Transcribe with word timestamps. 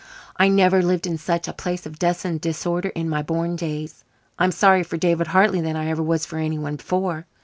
I 0.35 0.47
never 0.47 0.81
lived 0.81 1.05
in 1.05 1.19
such 1.19 1.47
a 1.47 1.53
place 1.53 1.85
of 1.85 1.99
dust 1.99 2.25
and 2.25 2.41
disorder 2.41 2.89
in 2.95 3.07
my 3.07 3.21
born 3.21 3.55
days. 3.55 4.03
I'm 4.39 4.51
sorrier 4.51 4.83
for 4.83 4.97
David 4.97 5.27
Hartley 5.27 5.61
than 5.61 5.75
I 5.75 5.89
ever 5.91 6.01
was 6.01 6.25
for 6.25 6.39
anyone 6.39 6.77
before." 6.77 7.27